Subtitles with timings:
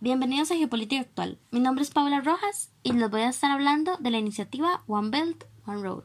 [0.00, 1.38] Bienvenidos a Geopolítica Actual.
[1.50, 5.10] Mi nombre es Paula Rojas y les voy a estar hablando de la iniciativa One
[5.10, 6.04] Belt, One Road.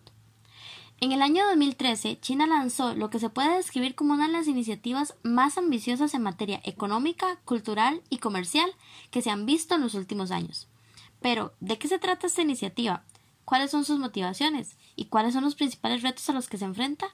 [1.00, 4.48] En el año 2013, China lanzó lo que se puede describir como una de las
[4.48, 8.70] iniciativas más ambiciosas en materia económica, cultural y comercial
[9.12, 10.68] que se han visto en los últimos años.
[11.22, 13.06] Pero, ¿de qué se trata esta iniciativa?
[13.46, 14.76] ¿Cuáles son sus motivaciones?
[14.98, 17.08] ¿Y cuáles son los principales retos a los que se enfrenta?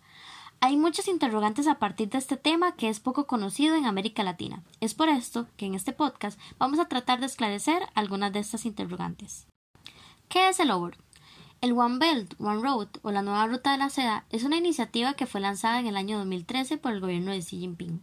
[0.61, 4.61] Hay muchas interrogantes a partir de este tema que es poco conocido en América Latina.
[4.81, 8.65] Es por esto que en este podcast vamos a tratar de esclarecer algunas de estas
[8.65, 9.47] interrogantes.
[10.27, 10.97] ¿Qué es el OBOR?
[11.61, 15.13] El One Belt, One Road o la nueva ruta de la seda es una iniciativa
[15.13, 18.01] que fue lanzada en el año 2013 por el gobierno de Xi Jinping.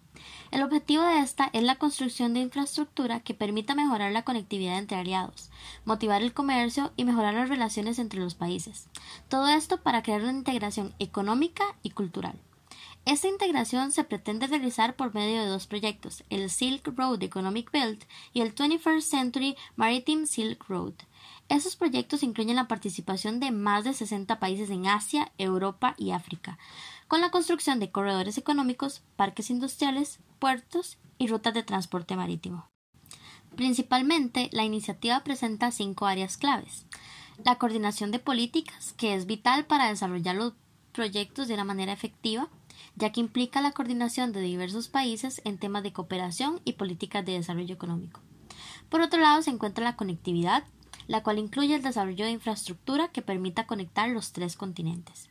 [0.50, 4.96] El objetivo de esta es la construcción de infraestructura que permita mejorar la conectividad entre
[4.96, 5.50] aliados,
[5.84, 8.88] motivar el comercio y mejorar las relaciones entre los países.
[9.28, 12.38] Todo esto para crear una integración económica y cultural.
[13.06, 18.02] Esta integración se pretende realizar por medio de dos proyectos, el Silk Road Economic Belt
[18.32, 20.94] y el 21st Century Maritime Silk Road.
[21.48, 26.58] Estos proyectos incluyen la participación de más de 60 países en Asia, Europa y África,
[27.06, 32.68] con la construcción de corredores económicos, parques industriales, puertos y rutas de transporte marítimo.
[33.54, 36.86] Principalmente, la iniciativa presenta cinco áreas claves.
[37.44, 40.54] La coordinación de políticas, que es vital para desarrollar los
[40.90, 42.48] proyectos de una manera efectiva,
[42.94, 47.32] ya que implica la coordinación de diversos países en temas de cooperación y políticas de
[47.32, 48.20] desarrollo económico.
[48.88, 50.64] Por otro lado se encuentra la conectividad,
[51.08, 55.28] la cual incluye el desarrollo de infraestructura que permita conectar los tres continentes.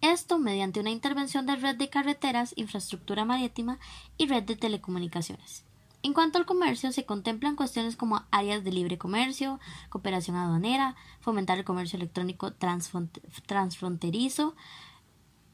[0.00, 3.78] Esto mediante una intervención de red de carreteras, infraestructura marítima
[4.18, 5.64] y red de telecomunicaciones.
[6.02, 9.58] En cuanto al comercio, se contemplan cuestiones como áreas de libre comercio,
[9.88, 14.54] cooperación aduanera, fomentar el comercio electrónico transfronterizo,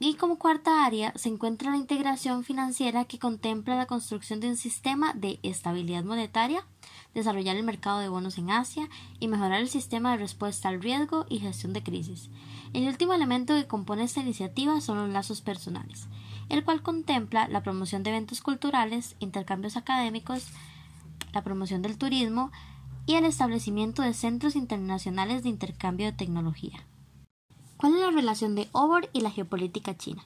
[0.04, 4.56] y como cuarta área se encuentra la integración financiera que contempla la construcción de un
[4.56, 6.66] sistema de estabilidad monetaria,
[7.14, 8.88] desarrollar el mercado de bonos en Asia
[9.20, 12.30] y mejorar el sistema de respuesta al riesgo y gestión de crisis.
[12.72, 16.08] El último elemento que compone esta iniciativa son los lazos personales,
[16.48, 20.48] el cual contempla la promoción de eventos culturales, intercambios académicos,
[21.32, 22.50] la promoción del turismo
[23.06, 26.84] y el establecimiento de centros internacionales de intercambio de tecnología.
[27.82, 30.24] ¿Cuál es la relación de OBOR y la geopolítica china?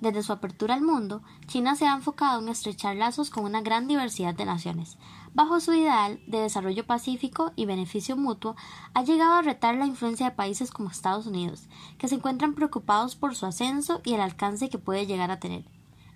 [0.00, 3.88] Desde su apertura al mundo, China se ha enfocado en estrechar lazos con una gran
[3.88, 4.98] diversidad de naciones.
[5.34, 8.54] Bajo su ideal de desarrollo pacífico y beneficio mutuo,
[8.94, 11.64] ha llegado a retar la influencia de países como Estados Unidos,
[11.98, 15.64] que se encuentran preocupados por su ascenso y el alcance que puede llegar a tener,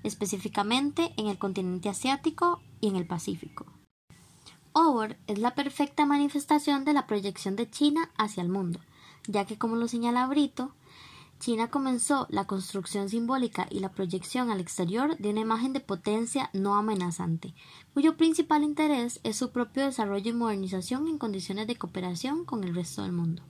[0.05, 3.67] específicamente en el continente asiático y en el Pacífico.
[4.73, 8.79] OBOR es la perfecta manifestación de la proyección de China hacia el mundo,
[9.29, 10.73] ya que como lo señala Brito,
[11.39, 16.51] China comenzó la construcción simbólica y la proyección al exterior de una imagen de potencia
[16.55, 17.55] no amenazante,
[17.93, 22.75] cuyo principal interés es su propio desarrollo y modernización en condiciones de cooperación con el
[22.75, 23.43] resto del mundo.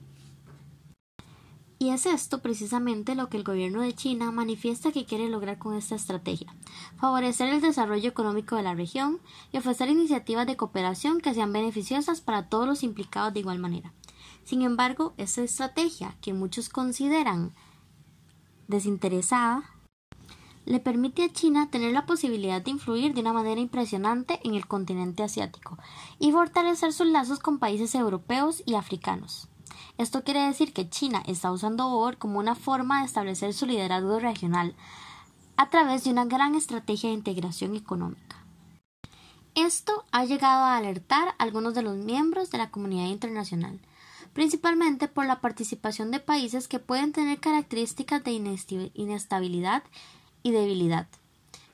[1.79, 5.75] Y es esto precisamente lo que el gobierno de China manifiesta que quiere lograr con
[5.75, 6.53] esta estrategia,
[6.97, 9.19] favorecer el desarrollo económico de la región
[9.51, 13.93] y ofrecer iniciativas de cooperación que sean beneficiosas para todos los implicados de igual manera.
[14.47, 17.53] Sin embargo, esta estrategia, que muchos consideran
[18.69, 19.69] desinteresada,
[20.63, 24.65] le permite a China tener la posibilidad de influir de una manera impresionante en el
[24.65, 25.77] continente asiático
[26.17, 29.49] y fortalecer sus lazos con países europeos y africanos.
[29.97, 34.17] Esto quiere decir que China está usando OBOR como una forma de establecer su liderazgo
[34.17, 34.77] regional
[35.57, 38.37] a través de una gran estrategia de integración económica.
[39.55, 43.81] Esto ha llegado a alertar a algunos de los miembros de la comunidad internacional,
[44.33, 48.31] principalmente por la participación de países que pueden tener características de
[48.93, 49.83] inestabilidad
[50.43, 51.07] y debilidad,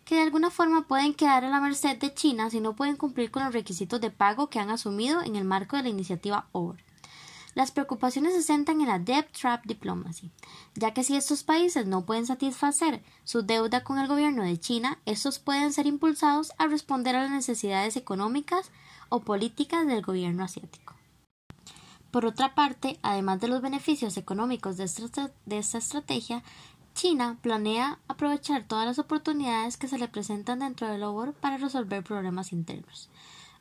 [0.06, 3.31] que de alguna forma pueden quedar a la merced de China si no pueden cumplir
[3.31, 6.84] con los requisitos de pago que han asumido en el marco de la iniciativa OVER.
[7.55, 10.32] Las preocupaciones se centran en la Debt Trap Diplomacy,
[10.73, 14.99] ya que si estos países no pueden satisfacer su deuda con el gobierno de China,
[15.06, 18.72] estos pueden ser impulsados a responder a las necesidades económicas
[19.09, 20.96] o políticas del gobierno asiático.
[22.13, 25.31] Por otra parte, además de los beneficios económicos de esta,
[25.79, 26.43] estrategia,
[26.93, 32.03] China planea aprovechar todas las oportunidades que se le presentan dentro del OBOR para resolver
[32.03, 33.09] problemas internos.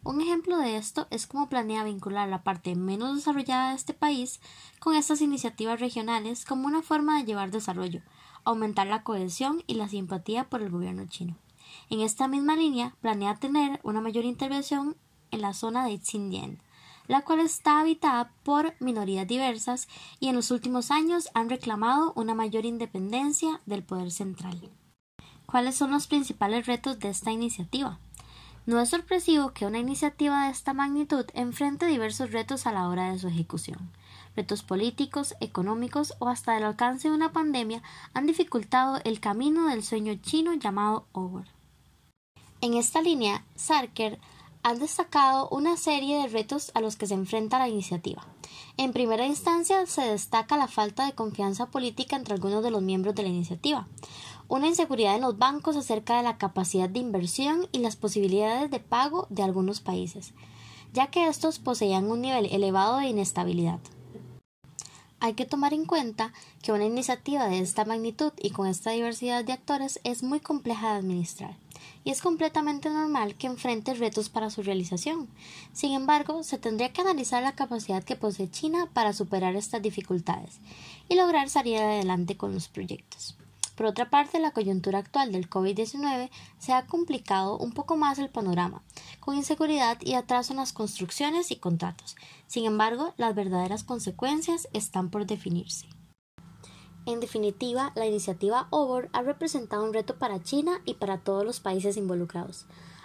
[0.04, 4.38] Un ejemplo de esto es cómo planea vincular la parte menos desarrollada de este país
[4.81, 8.02] con estas iniciativas regionales como una forma de llevar desarrollo,
[8.44, 11.38] aumentar la cohesión y la simpatía por el gobierno chino.
[11.88, 14.94] En esta misma línea, planea tener una mayor intervención
[15.31, 16.58] en la zona de Xinjiang,
[17.12, 19.87] la cual está habitada por minorías diversas
[20.19, 24.70] y en los últimos años han reclamado una mayor independencia del poder central.
[25.44, 27.99] ¿Cuáles son los principales retos de esta iniciativa?
[28.64, 33.12] No es sorpresivo que una iniciativa de esta magnitud enfrente diversos retos a la hora
[33.12, 33.91] de su ejecución.
[34.35, 37.82] Retos políticos, económicos o hasta el alcance de una pandemia
[38.14, 41.44] han dificultado el camino del sueño chino llamado OVER.
[42.62, 44.19] En esta línea, Sarker
[44.64, 48.26] ha destacado una serie de retos a los que se enfrenta la iniciativa.
[48.76, 53.14] En primera instancia, se destaca la falta de confianza política entre algunos de los miembros
[53.14, 53.88] de la iniciativa,
[54.49, 58.81] una inseguridad en los bancos acerca de la capacidad de inversión y las posibilidades de
[58.81, 60.32] pago de algunos países,
[60.93, 63.81] ya que estos poseían un nivel elevado de inestabilidad.
[65.20, 66.32] Hay que tomar en cuenta
[66.62, 70.93] que una iniciativa de esta magnitud y con esta diversidad de actores es muy compleja
[70.93, 71.56] de administrar,
[72.05, 75.29] y es completamente normal que enfrente retos para su realización.
[75.73, 80.58] Sin embargo, se tendría que analizar la capacidad que posee China para superar estas dificultades
[81.08, 83.37] y lograr salir adelante con los proyectos.
[83.76, 88.28] Por otra parte, la coyuntura actual del COVID-19 se ha complicado un poco más el
[88.28, 88.82] panorama,
[89.19, 92.17] con inseguridad y atraso en las construcciones y contratos.
[92.46, 95.87] Sin embargo, las verdaderas consecuencias están por definirse.
[97.04, 101.58] En definitiva, la iniciativa OVOR ha representado un reto para China y para todos los
[101.58, 102.64] países involucrados.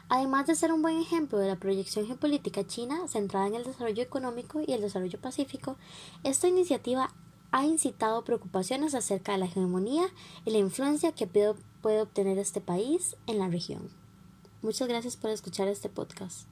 [0.09, 4.03] Además de ser un buen ejemplo de la proyección geopolítica china centrada en el desarrollo
[4.03, 5.77] económico y el desarrollo pacífico,
[6.23, 7.11] esta iniciativa
[7.51, 10.07] ha incitado preocupaciones acerca de la hegemonía
[10.45, 13.89] y la influencia que puede obtener este país en la región.
[14.61, 16.47] Muchas gracias por escuchar este podcast.